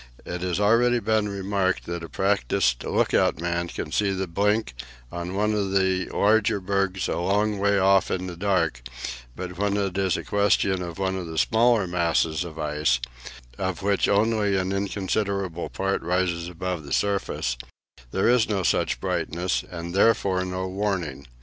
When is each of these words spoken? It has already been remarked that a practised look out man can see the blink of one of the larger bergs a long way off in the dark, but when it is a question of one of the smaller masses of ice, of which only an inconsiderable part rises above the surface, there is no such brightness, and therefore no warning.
It 0.25 0.41
has 0.41 0.59
already 0.59 0.97
been 0.97 1.29
remarked 1.29 1.85
that 1.85 2.03
a 2.03 2.09
practised 2.09 2.83
look 2.83 3.13
out 3.13 3.39
man 3.39 3.67
can 3.67 3.91
see 3.91 4.09
the 4.09 4.25
blink 4.25 4.73
of 5.11 5.31
one 5.31 5.53
of 5.53 5.73
the 5.73 6.07
larger 6.09 6.59
bergs 6.59 7.07
a 7.07 7.17
long 7.19 7.59
way 7.59 7.77
off 7.77 8.09
in 8.09 8.25
the 8.25 8.35
dark, 8.35 8.81
but 9.35 9.59
when 9.59 9.77
it 9.77 9.95
is 9.99 10.17
a 10.17 10.23
question 10.23 10.81
of 10.81 10.97
one 10.97 11.15
of 11.15 11.27
the 11.27 11.37
smaller 11.37 11.85
masses 11.85 12.43
of 12.43 12.57
ice, 12.57 12.99
of 13.59 13.83
which 13.83 14.07
only 14.09 14.57
an 14.57 14.71
inconsiderable 14.71 15.69
part 15.69 16.01
rises 16.01 16.49
above 16.49 16.83
the 16.83 16.93
surface, 16.93 17.55
there 18.09 18.27
is 18.27 18.49
no 18.49 18.63
such 18.63 18.99
brightness, 18.99 19.63
and 19.69 19.93
therefore 19.93 20.43
no 20.43 20.67
warning. 20.67 21.27